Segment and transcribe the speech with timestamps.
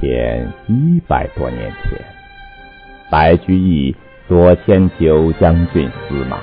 [0.00, 1.92] 一千一百多年前，
[3.10, 3.94] 白居易
[4.26, 6.38] 左迁九江郡司马，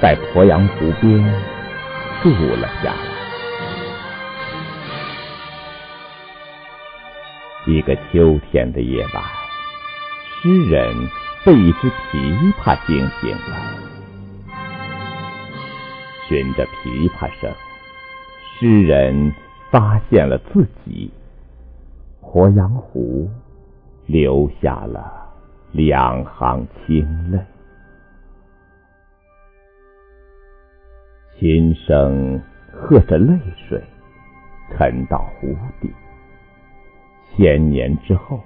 [0.00, 1.22] 在鄱阳湖边
[2.20, 3.12] 住了下来。
[7.66, 9.22] 一个秋天的夜晚，
[10.42, 10.92] 诗人
[11.44, 13.56] 被一只琵琶惊醒了。
[16.28, 17.52] 循着琵琶声，
[18.58, 19.32] 诗人
[19.70, 21.12] 发现了自己。
[22.22, 23.28] 鄱阳湖
[24.06, 25.28] 流下了
[25.72, 27.38] 两行清泪，
[31.38, 32.40] 琴声
[32.72, 33.82] 和着泪水
[34.70, 35.48] 沉到湖
[35.80, 35.90] 底。
[37.34, 38.40] 千年之后，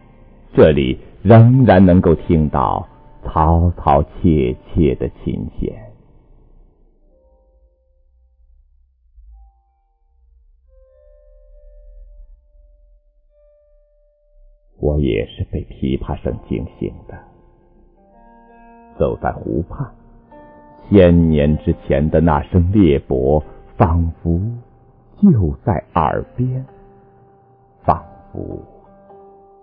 [0.53, 2.89] 这里仍然能够听到
[3.25, 5.73] 嘈嘈切切的琴弦。
[14.87, 17.19] 我也是被琵琶声惊醒的，
[18.97, 19.93] 走在湖畔，
[20.89, 23.43] 千年之前的那声裂帛，
[23.77, 24.41] 仿佛
[25.21, 26.65] 就在耳边，
[27.85, 28.01] 仿
[28.33, 28.63] 佛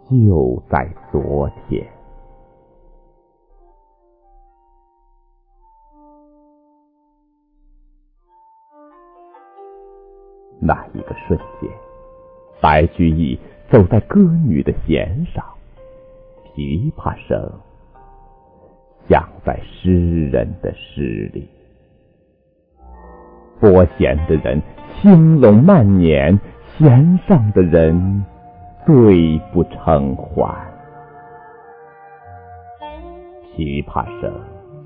[0.09, 1.87] 就在昨天。
[10.59, 11.71] 那一个瞬间，
[12.63, 13.37] 白居易。
[13.69, 15.43] 走在歌女的弦上，
[16.53, 17.51] 琵琶声
[19.09, 21.49] 响在诗人的诗里。
[23.59, 24.61] 拨弦的人
[25.01, 26.39] 轻拢慢捻，
[26.77, 28.23] 弦上的人
[28.85, 30.55] 醉不成欢。
[33.55, 34.31] 琵琶声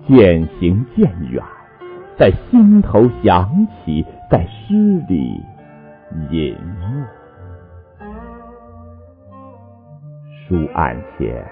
[0.08, 1.44] 渐行渐远，
[2.18, 4.74] 在心头响起，在诗
[5.10, 5.44] 里
[6.32, 7.27] 隐没。
[10.48, 11.46] 书案前，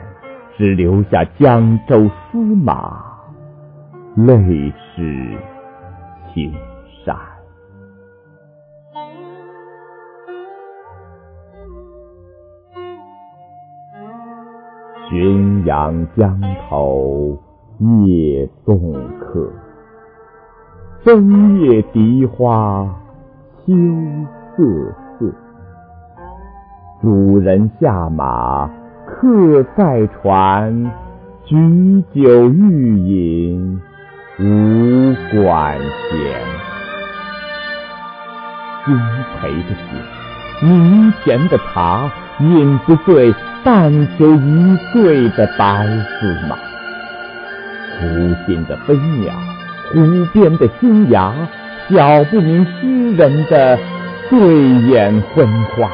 [0.57, 3.03] 只留下江州司马，
[4.15, 5.37] 泪湿
[6.33, 6.53] 青
[7.03, 7.13] 衫。
[15.09, 17.37] 浔阳江头
[18.15, 19.51] 夜送客，
[21.03, 22.87] 枫叶荻花
[23.65, 23.73] 秋
[24.55, 24.63] 瑟
[25.19, 25.33] 瑟。
[27.01, 28.71] 主人下马。
[29.17, 30.91] 客在船，
[31.45, 31.55] 举
[32.13, 33.81] 酒欲饮
[34.37, 36.41] 无管弦。
[38.85, 38.99] 君
[39.39, 43.33] 陪着酒，明前的茶，饮不醉，
[43.63, 45.87] 但求一醉的白
[46.19, 46.57] 丝马。
[47.97, 49.33] 湖心的飞鸟，
[49.93, 51.33] 湖边的新芽，
[51.89, 53.79] 晓不明诗人的
[54.29, 54.37] 醉
[54.89, 55.89] 眼昏花。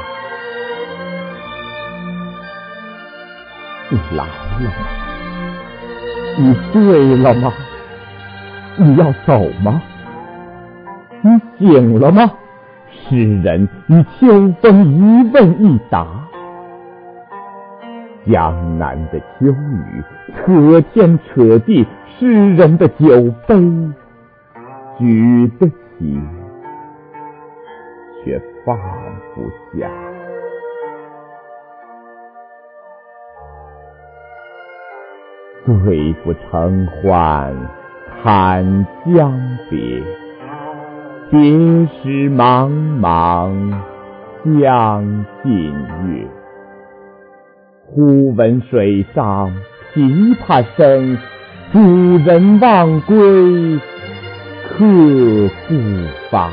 [3.91, 4.71] 你来了吗？
[6.37, 7.53] 你醉了吗？
[8.77, 9.81] 你要走吗？
[11.21, 11.29] 你
[11.59, 12.31] 醒了吗？
[12.89, 16.07] 诗人与秋风一问一答。
[18.31, 20.03] 江南的秋雨
[20.35, 21.85] 扯天扯地，
[22.17, 23.07] 诗人的酒
[23.45, 23.55] 杯
[24.97, 26.21] 举得起，
[28.23, 28.77] 却放
[29.35, 29.89] 不下。
[35.65, 37.55] 醉不成欢，
[38.23, 40.01] 叹将别。
[41.29, 41.39] 别
[42.01, 42.69] 时茫
[42.99, 43.53] 茫，
[44.59, 45.71] 江浸
[46.07, 46.27] 月。
[47.85, 49.53] 忽闻水上
[49.93, 51.17] 琵琶声，
[51.71, 51.79] 主
[52.25, 53.79] 人忘归
[54.67, 54.83] 客
[55.67, 55.75] 不
[56.31, 56.49] 发。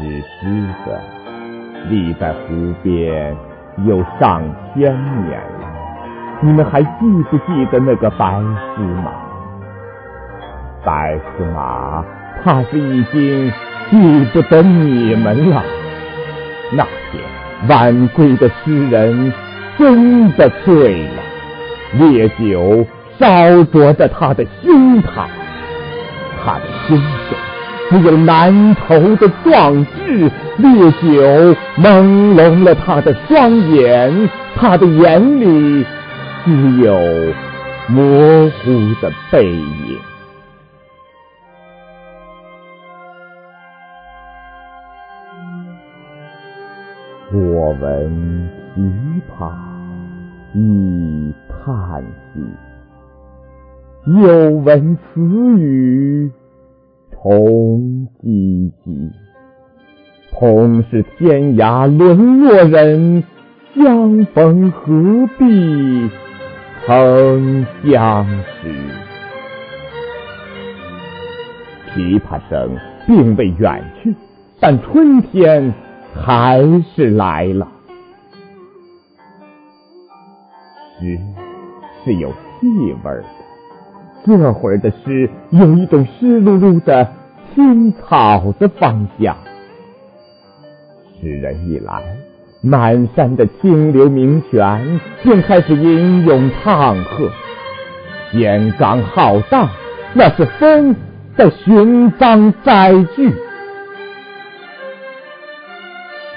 [0.00, 1.00] 是诗的
[1.90, 3.36] 立在湖边
[3.86, 4.42] 有上
[4.74, 4.92] 千
[5.24, 5.68] 年了，
[6.40, 6.88] 你们还记
[7.30, 8.40] 不记得那个白
[8.74, 9.12] 丝马？
[10.84, 12.02] 白丝马
[12.42, 13.52] 怕是已经
[13.90, 15.62] 记不得你们了。
[16.72, 17.22] 那天
[17.68, 19.32] 晚归的诗人
[19.78, 21.22] 真的醉了，
[21.98, 22.86] 烈酒
[23.18, 25.26] 烧灼着他的胸膛，
[26.42, 27.49] 他的胸中。
[27.90, 35.84] 只有南头的壮志，烈酒朦胧了他的双眼，他的眼里
[36.44, 36.94] 只有
[37.88, 39.98] 模糊的背影。
[47.32, 49.52] 我闻琵琶
[50.54, 52.40] 已叹息，
[54.20, 55.20] 又闻此
[55.58, 56.30] 语。
[57.22, 59.12] 同唧唧，
[60.30, 63.22] 同是天涯沦落人，
[63.74, 66.08] 相逢何必
[66.86, 68.26] 曾相
[68.62, 68.74] 识。
[71.92, 72.74] 琵琶声
[73.06, 74.14] 并未远去，
[74.58, 75.74] 但春天
[76.14, 76.62] 还
[76.94, 77.68] 是来了。
[80.98, 81.18] 诗
[82.02, 83.24] 是有气味的。
[84.26, 87.10] 这会儿的诗有一种湿漉漉的
[87.54, 89.36] 青草的芳香。
[91.20, 92.02] 诗人一来，
[92.62, 97.30] 满山的清流鸣泉便开始吟咏唱和，
[98.30, 99.68] 天刚浩荡，
[100.12, 100.94] 那是风
[101.36, 103.30] 在寻章载句。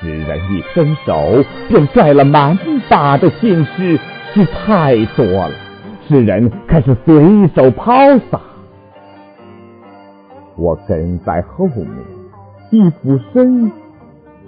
[0.01, 2.57] 诗人一伸手，便拽了满
[2.89, 3.99] 把的新诗，
[4.33, 5.51] 是太多了。
[6.07, 7.93] 诗人开始随手抛
[8.29, 8.39] 洒，
[10.57, 11.87] 我跟在后面，
[12.71, 13.71] 一俯身，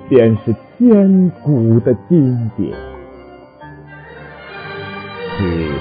[0.10, 2.72] 便是千古的经典。
[5.38, 5.72] 诗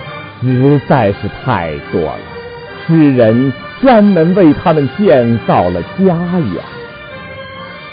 [0.41, 2.19] 实在是太多了，
[2.87, 6.63] 诗人专门为他们建造了家园。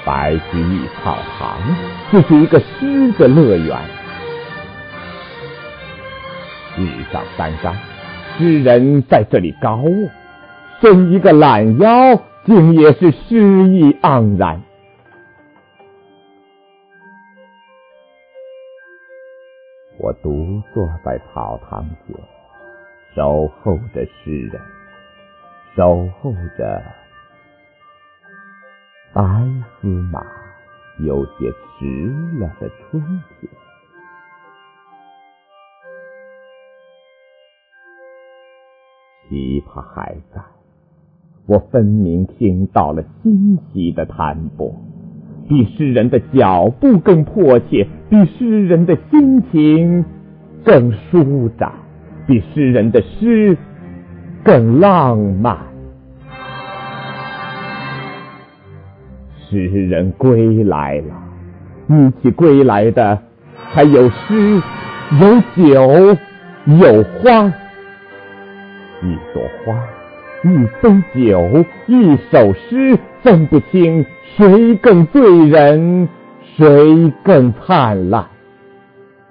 [0.06, 1.58] 白居易草堂
[2.12, 3.78] 就是一个诗的乐园。
[6.78, 7.76] 日上三竿，
[8.38, 10.10] 诗人在这里高卧，
[10.80, 12.16] 伸一个懒腰，
[12.46, 13.36] 竟也是诗
[13.70, 14.62] 意盎然。
[20.00, 22.16] 我独坐在草堂前，
[23.16, 24.62] 守候着诗人，
[25.76, 26.82] 守候着
[29.14, 29.22] 白
[29.82, 30.26] 丝马
[31.00, 32.08] 有些迟
[32.40, 33.04] 了的春
[33.40, 33.52] 天。
[39.32, 40.42] 琵琶还在，
[41.48, 44.76] 我分明听到了欣喜的弹拨，
[45.48, 50.04] 比诗人的脚步更迫切，比诗人的心情
[50.66, 51.72] 更舒展，
[52.28, 53.58] 比诗人的诗
[54.44, 55.58] 更浪漫。
[59.50, 61.16] 诗人归来了，
[61.88, 63.18] 一起归来的
[63.54, 64.62] 还有诗，
[65.22, 66.18] 有酒，
[66.66, 67.61] 有花。
[69.04, 69.88] 一朵花，
[70.44, 74.06] 一杯酒，一首诗，分不清
[74.36, 76.08] 谁更醉人，
[76.56, 78.26] 谁更灿烂；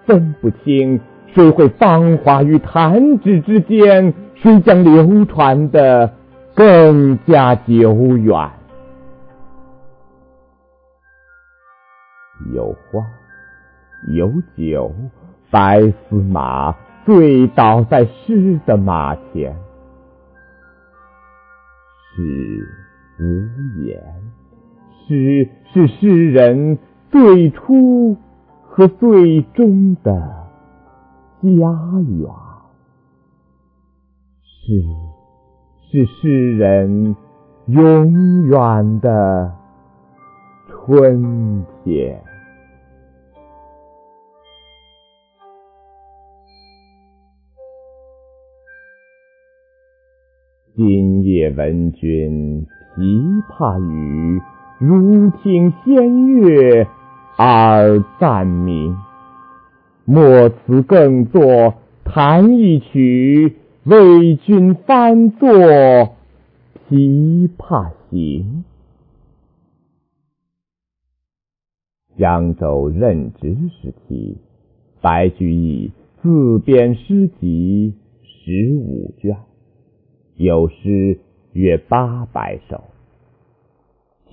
[0.06, 1.00] 分不清
[1.32, 6.14] 谁会芳华于弹指之间，谁将流传的
[6.55, 8.50] 更加久远。
[12.55, 13.06] 有花，
[14.12, 14.93] 有酒，
[15.50, 16.75] 白丝马。
[17.11, 19.53] 醉倒在诗的马前，
[22.15, 22.69] 诗
[23.19, 23.25] 无
[23.84, 24.01] 言，
[25.08, 26.79] 诗是诗人
[27.11, 28.17] 最初
[28.63, 30.13] 和最终的
[31.43, 32.31] 家园，
[34.44, 34.81] 诗
[35.91, 37.17] 是诗人
[37.67, 39.53] 永远的
[40.69, 42.23] 春天。
[50.82, 54.41] 今夜闻君琵琶语，
[54.79, 56.87] 如听仙乐
[57.37, 58.96] 耳暂明。
[60.06, 65.51] 莫辞更作弹一曲，为君翻作
[66.89, 68.65] 《琵琶行》。
[72.19, 74.39] 江州任职时期，
[75.03, 79.37] 白居易自编诗集十五卷。
[80.41, 81.19] 有诗
[81.53, 82.82] 约八百首，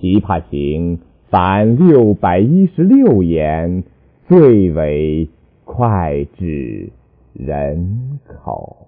[0.00, 0.96] 琵琶行》
[1.28, 3.84] 凡六百一十六言，
[4.26, 5.28] 最为
[5.66, 6.88] 脍炙
[7.34, 8.87] 人口。